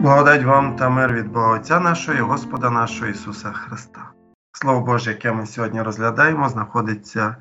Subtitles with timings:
[0.00, 4.12] Благодать вам та мир від Бога Отця нашого і Господа нашого Ісуса Христа.
[4.52, 7.36] Слово Боже, яке ми сьогодні розглядаємо, знаходиться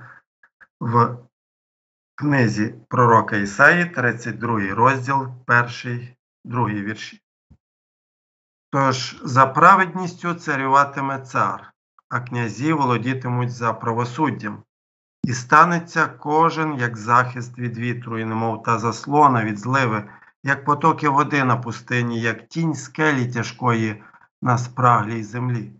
[0.79, 1.17] в
[2.15, 5.28] книзі пророка Ісаї, 32 розділ,
[5.85, 6.08] 1,
[6.46, 7.22] 2 вірші.
[8.71, 11.71] Тож за праведністю царюватиме цар,
[12.10, 14.63] а князі володітимуть за правосуддям,
[15.23, 20.09] і станеться кожен як захист від вітру, і немов та заслона від зливи
[20.43, 24.03] як потоки води на пустині, як тінь скелі тяжкої
[24.41, 25.71] на спраглій землі.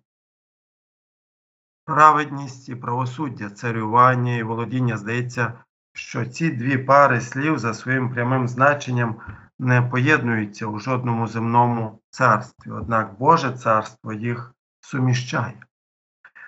[1.86, 5.54] Праведність і правосуддя, царювання і володіння здається,
[5.94, 9.16] що ці дві пари слів за своїм прямим значенням
[9.60, 15.64] не поєднуються у жодному земному царстві, однак Боже царство їх суміщає.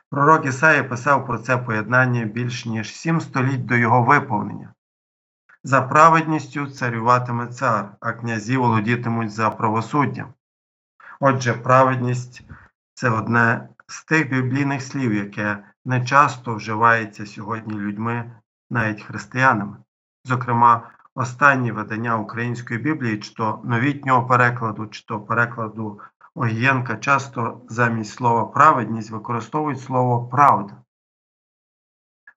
[0.10, 4.74] Пророк Ісаїя писав про це поєднання більш ніж сім століть до його виповнення.
[5.64, 10.34] За праведністю царюватиме цар, а князі володітимуть за правосуддям.
[11.20, 12.42] Отже, праведність
[12.94, 18.32] це одне з тих біблійних слів, яке не часто вживається сьогодні людьми,
[18.70, 19.78] навіть християнами.
[20.26, 26.02] Зокрема, останні видання української Біблії, чи то новітнього перекладу, чи то перекладу
[26.36, 30.74] Огієнка, часто замість слова праведність використовують слово правда.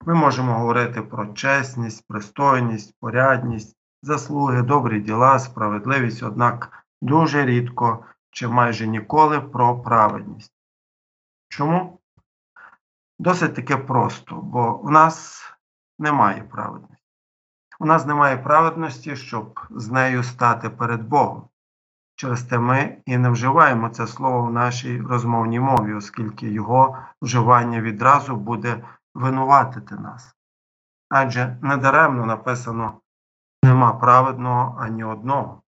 [0.07, 8.47] Ми можемо говорити про чесність, пристойність, порядність, заслуги, добрі діла, справедливість, однак дуже рідко чи
[8.47, 10.53] майже ніколи про праведність.
[11.49, 11.99] Чому?
[13.19, 15.43] Досить таке просто, бо у нас
[15.99, 17.03] немає праведності.
[17.79, 21.47] У нас немає праведності, щоб з нею стати перед Богом.
[22.15, 27.81] Через те ми і не вживаємо це слово в нашій розмовній мові, оскільки його вживання
[27.81, 28.83] відразу буде
[29.15, 30.35] винуватити нас.
[31.09, 33.01] Адже недаремно написано
[33.63, 35.61] нема праведного ані одного,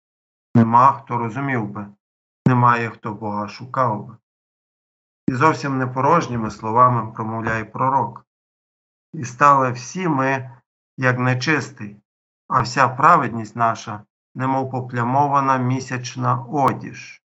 [0.55, 1.87] нема хто розумів би,
[2.47, 4.17] немає хто Бога шукав би.
[5.29, 8.27] І зовсім не порожніми словами промовляє пророк.
[9.13, 10.51] І стали всі ми,
[10.97, 11.97] як нечистий,
[12.49, 14.05] а вся праведність наша,
[14.35, 17.23] немов поплямована місячна одіж.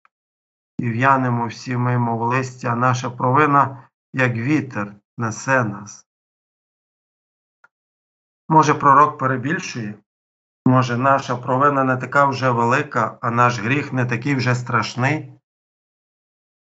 [0.78, 6.06] І в'янемо всі ми, мов листя, наша провина, як вітер, несе нас.
[8.52, 9.94] Може, пророк перебільшує?
[10.66, 15.32] Може, наша провина не така вже велика, а наш гріх не такий вже страшний?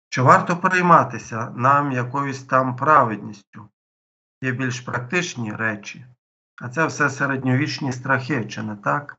[0.09, 3.69] Чи варто перейматися нам якоюсь там праведністю?
[4.43, 6.07] Є більш практичні речі,
[6.63, 9.17] а це все середньовічні страхи, чи не так?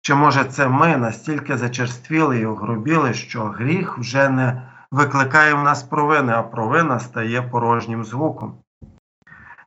[0.00, 5.82] Чи може це ми настільки зачерствіли і огрубіли, що гріх вже не викликає в нас
[5.82, 8.62] провини, а провина стає порожнім звуком?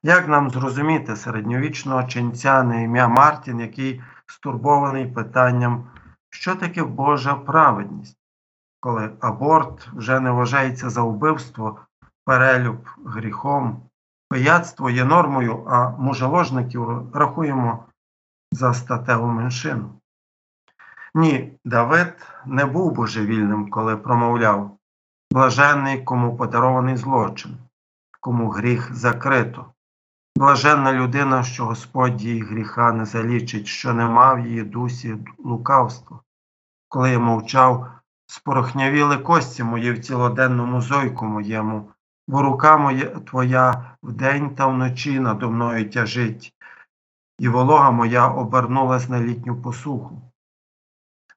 [0.04, 5.88] Як нам зрозуміти середньовічного ченця на ім'я Мартін, який стурбований питанням,
[6.30, 8.18] що таке Божа праведність,
[8.80, 11.80] коли аборт вже не вважається за вбивство,
[12.26, 13.82] перелюб гріхом,
[14.30, 17.86] пияцтво є нормою, а мужеложників рахуємо
[18.52, 19.90] за статеву меншину?
[21.14, 24.78] Ні, Давид не був божевільним, коли промовляв
[25.32, 27.58] блаженний, кому подарований злочин,
[28.20, 29.66] кому гріх закрито.
[30.42, 36.20] Блаженна людина, що Господь її гріха не залічить, що не мав її дусі лукавства.
[36.88, 37.92] Коли я мовчав,
[38.28, 41.90] спорохнявіли кості мої в цілоденному зойку моєму,
[42.28, 46.54] бо рука моя твоя вдень та вночі надо мною тяжить,
[47.40, 50.22] і волога моя обернулась на літню посуху.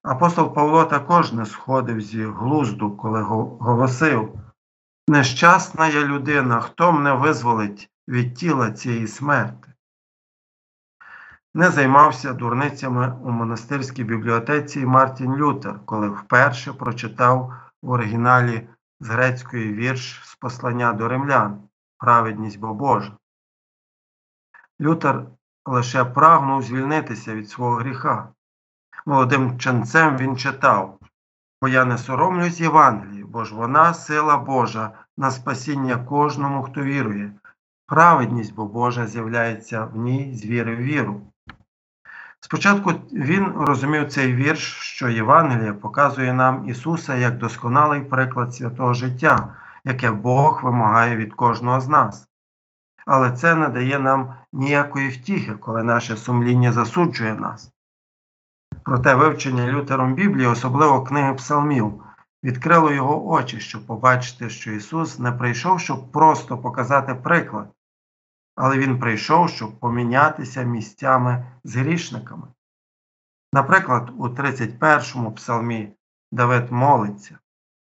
[0.03, 3.23] Апостол Павло також не сходив зі глузду, коли
[3.61, 4.35] голосив
[5.09, 9.73] Нещасна я людина, хто мене визволить від тіла цієї смерти.
[11.55, 18.69] Не займався дурницями у монастирській бібліотеці Мартін Лютер, коли вперше прочитав в оригіналі
[19.01, 23.17] з грецької вірш з послання до римлян Праведність бо Божа.
[24.81, 25.27] Лютер
[25.67, 28.29] лише прагнув звільнитися від свого гріха.
[29.07, 30.99] Молодим ченцем він читав
[31.63, 37.33] Бо я не соромлюсь Євангелії, бо ж вона сила Божа на спасіння кожному, хто вірує.
[37.87, 41.21] Праведність бо Божа з'являється в ній з віри в віру.
[42.41, 49.57] Спочатку він розумів цей вірш, що Євангелія показує нам Ісуса як досконалий приклад святого життя,
[49.85, 52.29] яке Бог вимагає від кожного з нас.
[53.07, 57.73] Але це не дає нам ніякої втіхи, коли наше сумління засуджує нас.
[58.85, 62.03] Проте вивчення Лютером Біблії, особливо книги Псалмів,
[62.45, 67.69] відкрило його очі, щоб побачити, що Ісус не прийшов, щоб просто показати приклад,
[68.57, 72.49] але Він прийшов, щоб помінятися місцями з грішниками.
[73.53, 75.93] Наприклад, у 31-му псалмі
[76.33, 77.39] Давид молиться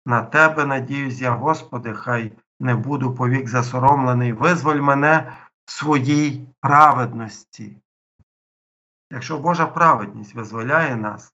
[0.05, 5.33] На Тебе надіюсь я, Господи, хай не буду повік засоромлений, визволь мене
[5.65, 7.77] в своїй праведності.
[9.11, 11.33] Якщо Божа праведність визволяє нас,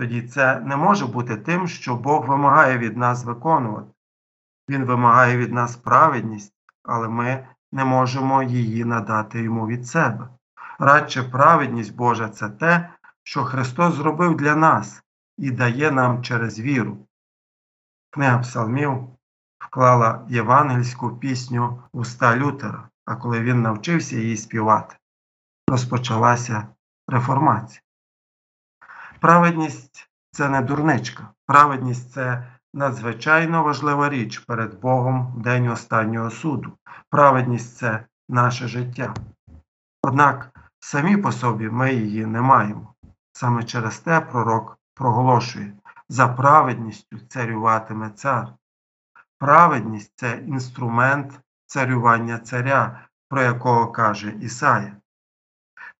[0.00, 3.90] тоді це не може бути тим, що Бог вимагає від нас виконувати.
[4.68, 10.28] Він вимагає від нас праведність, але ми не можемо її надати йому від себе.
[10.78, 12.90] Радше праведність Божа це те,
[13.22, 15.02] що Христос зробив для нас
[15.38, 17.06] і дає нам через віру.
[18.10, 19.08] Книга Псалмів
[19.58, 24.96] вклала євангельську пісню уста Лютера, а коли він навчився її співати,
[25.68, 26.66] розпочалася
[27.08, 27.82] реформація.
[29.20, 31.28] Праведність це не дурничка.
[31.46, 36.72] Праведність це надзвичайно важлива річ перед Богом в день останнього суду.
[37.10, 39.14] Праведність це наше життя.
[40.02, 42.94] Однак самі по собі ми її не маємо.
[43.32, 45.72] Саме через те пророк проголошує
[46.08, 48.52] за праведністю царюватиме цар.
[49.38, 54.96] Праведність це інструмент царювання царя, про якого каже Ісая.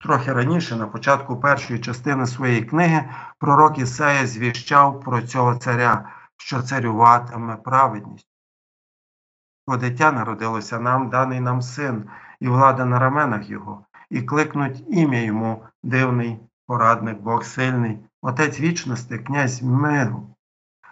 [0.03, 3.09] Трохи раніше, на початку першої частини своєї книги,
[3.39, 8.27] пророк Ісая звіщав про цього царя, що царюватиме праведність.
[9.67, 12.09] Бо дитя народилося нам, даний нам син,
[12.39, 19.17] і влада на раменах його, і кликнуть ім'я йому дивний, порадник, Бог сильний, Отець вічності,
[19.17, 20.35] князь миру.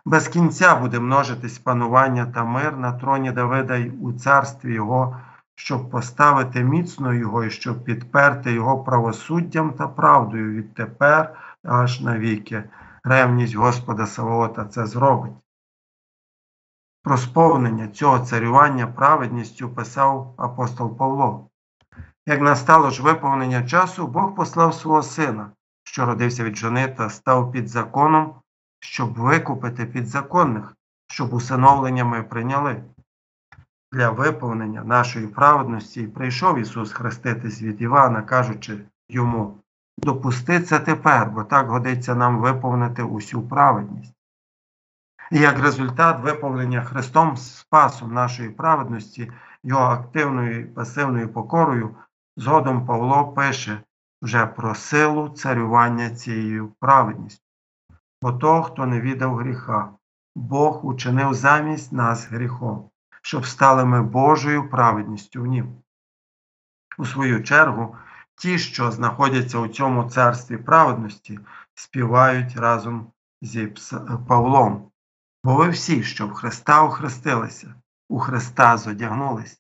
[0.06, 5.18] Без кінця буде множитись панування та мир на троні Давида й у царстві Його,
[5.60, 12.64] щоб поставити міцно Його і щоб підперти Його правосуддям та правдою відтепер аж навіки.
[13.04, 15.34] Ревність Господа Савоота це зробить.
[17.04, 21.50] Про сповнення цього царювання праведністю писав апостол Павло.
[22.26, 25.52] Як настало ж виповнення часу, Бог послав свого сина,
[25.84, 28.36] що родився від жони та став під законом,
[28.80, 30.76] щоб викупити підзаконних,
[31.08, 32.84] щоб усиновлення ми прийняли.
[33.92, 39.60] Для виповнення нашої праведності прийшов Ісус хреститись від Івана, кажучи йому
[40.04, 44.14] Допусти це тепер, бо так годиться нам виповнити усю праведність.
[45.32, 49.32] І як результат виповнення Христом спасом нашої праведності,
[49.64, 51.96] його активною і пасивною покорою,
[52.38, 53.82] згодом Павло пише
[54.22, 57.44] вже про силу царювання цією праведністю.
[58.22, 59.90] Бо того, хто не віддав гріха,
[60.36, 62.90] Бог учинив замість нас гріхом,
[63.30, 65.82] щоб стали ми Божою праведністю в нім.
[66.98, 67.96] У свою чергу,
[68.36, 71.40] ті, що знаходяться у цьому царстві праведності,
[71.74, 73.12] співають разом
[73.42, 73.74] зі
[74.28, 74.92] Павлом.
[75.44, 77.76] Бо ви всі, що в Христа охрестилися,
[78.10, 79.58] у Христа зодягнулися.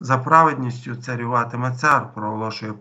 [0.00, 2.72] За праведністю царюватиме цар, проголошує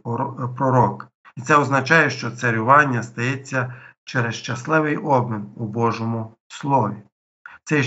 [0.58, 1.08] пророк.
[1.36, 7.04] І це означає, що царювання стається через щасливий обмін у Божому Слові.
[7.68, 7.84] Цей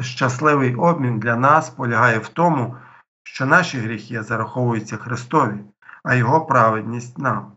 [0.00, 2.76] щасливий обмін для нас полягає в тому,
[3.22, 5.64] що наші гріхи зараховуються Христові,
[6.04, 7.52] а Його праведність нам.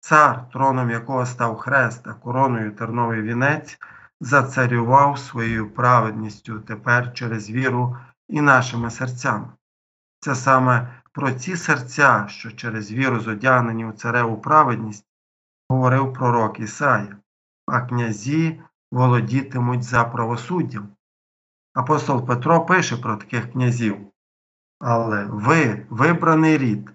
[0.00, 3.78] Цар, троном якого став хрест, а короною терновий вінець,
[4.20, 7.96] зацарював своєю праведністю тепер через віру
[8.28, 9.48] і нашими серцями.
[10.20, 15.06] Це саме про ці серця, що через віру зодягнені у цареву праведність,
[15.68, 17.16] говорив пророк Ісая,
[17.66, 18.60] а князі
[18.92, 20.88] володітимуть за правосуддям.
[21.74, 23.96] Апостол Петро пише про таких князів.
[24.80, 26.90] Але ви, вибраний рід,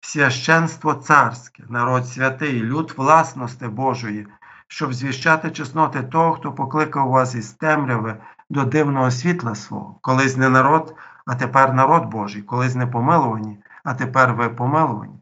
[0.00, 4.26] священство царське, народ святий, люд власності Божої,
[4.68, 8.16] щоб звіщати чесноти того, хто покликав вас із темряви
[8.50, 10.94] до дивного світла свого, колись не народ,
[11.26, 15.18] а тепер народ Божий, колись не помилувані, а тепер ви помилувані.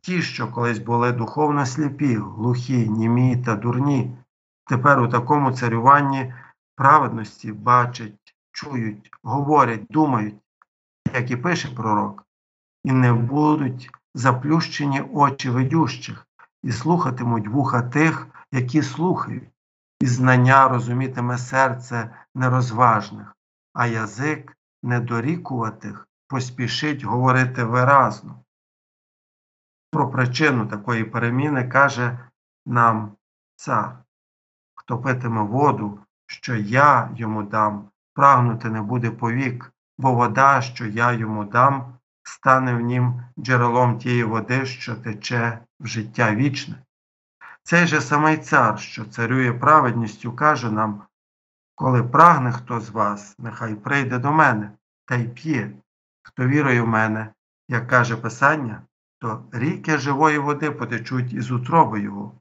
[0.00, 4.18] Ті, що колись були духовно сліпі, глухі, німі та дурні,
[4.66, 6.34] тепер у такому царюванні
[6.76, 10.34] праведності бачать, чують, говорять, думають,
[11.14, 12.24] як і пише пророк,
[12.84, 16.26] і не будуть заплющені очі видющих,
[16.62, 19.50] і слухатимуть вуха тих, які слухають,
[20.00, 23.36] і знання розумітиме серце нерозважних,
[23.72, 28.42] а язик недорікуватих поспішить говорити виразно.
[29.90, 32.18] Про причину такої переміни каже
[32.66, 33.16] нам
[33.56, 33.98] цар,
[34.86, 41.12] хто питиме воду, що я йому дам, прагнути не буде повік, бо вода, що я
[41.12, 46.74] йому дам, стане в нім джерелом тієї води, що тече в життя вічне.
[47.62, 51.02] Цей же самий цар, що царює праведністю, каже нам
[51.74, 54.70] коли прагне хто з вас, нехай прийде до мене
[55.06, 55.70] та й п'є,
[56.22, 57.32] хто вірує в мене,
[57.68, 58.82] як каже Писання,
[59.18, 62.32] то ріки живої води потечуть із утроби його.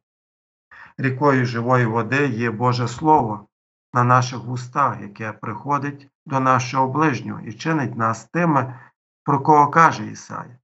[0.98, 3.48] Рікою живої води є Боже Слово
[3.94, 8.80] на наших вустах, яке приходить до нашого ближнього і чинить нас тими,
[9.24, 10.58] про кого каже Ісая.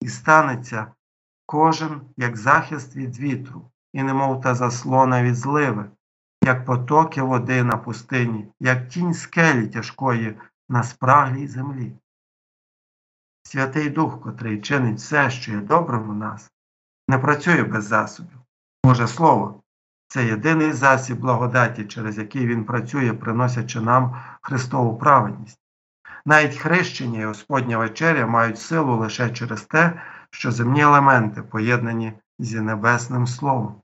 [0.00, 0.92] І станеться
[1.46, 5.90] кожен як захист від вітру, і немов та заслона від зливи,
[6.42, 11.92] як потоки води на пустині, як тінь скелі тяжкої на спраглій землі.
[13.42, 16.50] Святий Дух, котрий чинить все, що є добрим у нас,
[17.08, 18.38] не працює без засобів.
[18.84, 19.62] Боже Слово
[20.08, 25.60] це єдиний засіб благодаті, через який Він працює, приносячи нам Христову праведність.
[26.26, 32.60] Навіть хрещення і Господня вечеря мають силу лише через те, що земні елементи поєднані зі
[32.60, 33.74] небесним Словом.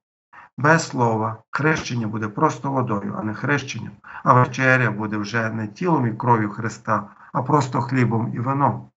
[0.59, 3.93] Без слова хрещення буде просто водою, а не хрещенням,
[4.25, 8.89] а вечеря буде вже не тілом і кров'ю Христа, а просто хлібом і вином.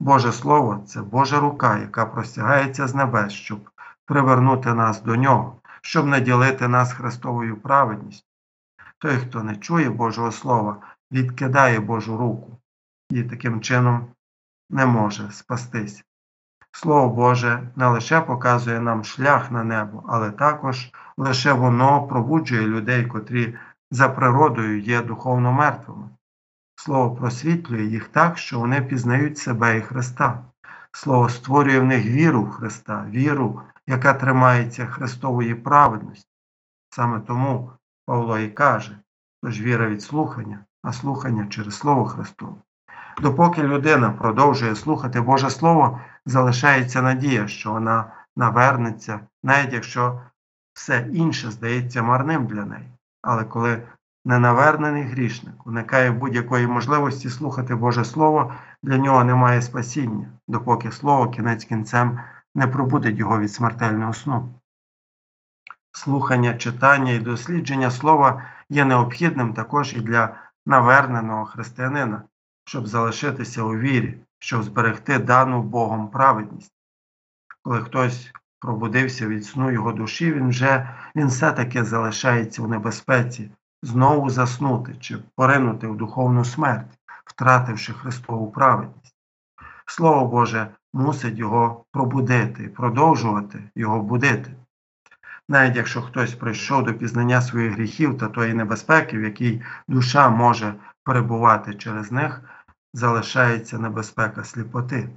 [0.00, 3.70] Боже Слово це Божа рука, яка простягається з небес, щоб
[4.06, 8.26] привернути нас до Нього, щоб наділити нас Христовою праведністю.
[8.98, 10.76] Той, хто не чує Божого Слова,
[11.12, 12.58] відкидає Божу руку
[13.10, 14.06] і таким чином
[14.70, 16.04] не може спастись.
[16.72, 23.06] Слово Боже не лише показує нам шлях на небо, але також лише воно пробуджує людей,
[23.06, 23.58] котрі
[23.90, 26.08] за природою є духовно мертвими.
[26.76, 30.44] Слово просвітлює їх так, що вони пізнають себе і Христа.
[30.92, 36.30] Слово створює в них віру в Христа, віру, яка тримається Христової праведності.
[36.90, 37.70] Саме тому
[38.06, 38.98] Павло і каже,
[39.42, 42.54] тож віра від слухання, а слухання через Слово Христове.
[43.22, 50.20] Допоки людина продовжує слухати Боже Слово, залишається надія, що вона навернеться, навіть якщо
[50.72, 52.90] все інше здається марним для неї.
[53.22, 53.82] Але коли
[54.24, 61.64] ненавернений грішник уникає будь-якої можливості слухати Боже Слово, для нього немає спасіння, допоки Слово кінець
[61.64, 62.20] кінцем
[62.56, 64.48] не пробудить його від смертельного сну.
[65.92, 70.36] Слухання, читання і дослідження слова є необхідним також і для
[70.66, 72.22] наверненого християнина,
[72.64, 76.72] щоб залишитися у вірі, щоб зберегти дану Богом праведність.
[77.62, 83.50] Коли хтось пробудився від сну його душі, він вже він все-таки залишається у небезпеці,
[83.82, 89.16] знову заснути чи поринути в духовну смерть, втративши Христову праведність.
[89.86, 94.54] Слово Боже мусить його пробудити, продовжувати його будити.
[95.48, 100.74] Навіть якщо хтось прийшов до пізнання своїх гріхів та тої небезпеки, в якій душа може
[101.04, 102.40] перебувати через них,
[102.94, 105.08] залишається небезпека сліпоти.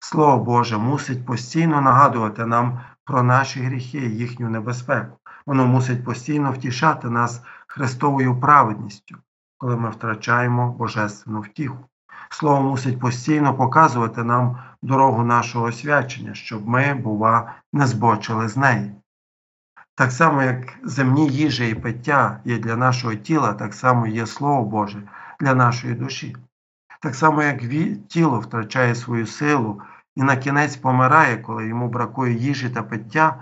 [0.00, 5.18] Слово Боже мусить постійно нагадувати нам про наші гріхи і їхню небезпеку.
[5.46, 9.16] Воно мусить постійно втішати нас Христовою праведністю,
[9.58, 11.88] коли ми втрачаємо божественну втіху.
[12.30, 18.92] Слово мусить постійно показувати нам дорогу нашого освячення, щоб ми, бува, не збочили з неї.
[19.94, 24.64] Так само, як земні їжа і пиття є для нашого тіла, так само є Слово
[24.64, 25.02] Боже
[25.40, 26.36] для нашої душі.
[27.00, 27.60] Так само, як
[28.08, 29.82] тіло втрачає свою силу
[30.16, 33.36] і на кінець помирає, коли йому бракує їжі та пиття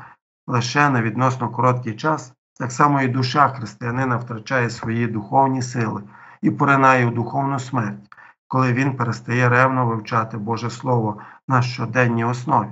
[0.47, 6.03] лише на відносно короткий час, так само і душа християнина втрачає свої духовні сили
[6.43, 8.15] і поринає у духовну смерть,
[8.49, 12.71] коли він перестає ревно вивчати Боже Слово на щоденній основі.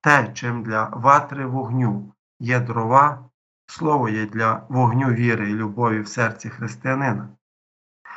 [0.00, 3.28] Те, чим для ватри вогню є дрова,
[3.66, 7.28] слово є для вогню віри і любові в серці християнина.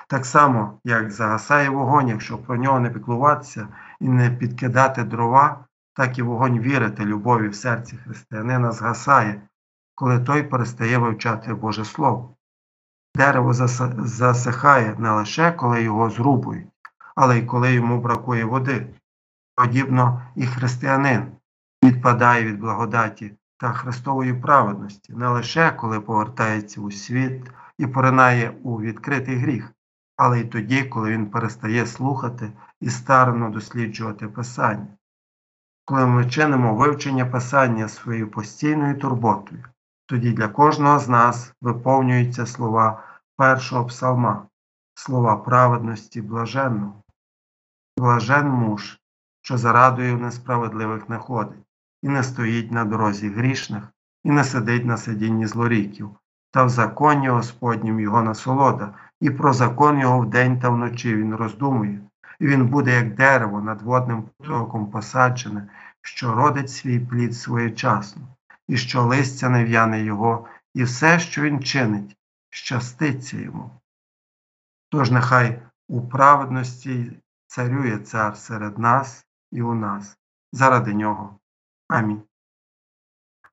[0.07, 3.67] Так само, як загасає вогонь, якщо про нього не піклуватися
[3.99, 9.41] і не підкидати дрова, так і вогонь віри та любові в серці християнина згасає,
[9.95, 12.35] коли той перестає вивчати Боже Слово.
[13.15, 13.53] Дерево
[14.03, 16.67] засихає не лише коли його зрубують,
[17.15, 18.87] але й коли йому бракує води.
[19.55, 21.31] Подібно і християнин
[21.83, 28.81] відпадає від благодаті та Христової праведності не лише коли повертається у світ і поринає у
[28.81, 29.71] відкритий гріх,
[30.17, 32.51] але й тоді, коли він перестає слухати
[32.81, 34.87] і старано досліджувати Писання.
[35.85, 39.63] Коли ми чинимо вивчення Писання своєю постійною турботою,
[40.09, 43.03] тоді для кожного з нас виповнюються слова
[43.37, 44.47] першого псалма,
[44.93, 47.03] слова праведності блаженного.
[47.97, 48.99] Блажен муж,
[49.41, 51.65] що зарадою несправедливих не ходить,
[52.01, 53.83] і не стоїть на дорозі грішних,
[54.23, 56.09] і не сидить на сидінні злоріків,
[56.51, 61.99] та в законі Господнім його насолода, і про закон його вдень та вночі він роздумує,
[62.39, 65.67] і він буде, як дерево над водним потоком посаджене,
[66.01, 68.27] що родить свій плід своєчасно,
[68.69, 72.17] і що листя не в'яне його, і все, що він чинить,
[72.49, 73.71] щаститься йому.
[74.89, 77.11] Тож нехай у праведності
[77.47, 80.17] царює цар серед нас і у нас,
[80.51, 81.39] заради нього.
[81.87, 82.21] Амінь.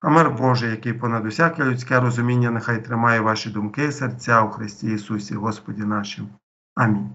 [0.00, 4.50] А мир Божий, який понад усяке людське розуміння, нехай тримає ваші думки і серця у
[4.50, 6.28] Христі Ісусі, Господі нашим.
[6.74, 7.10] Амінь.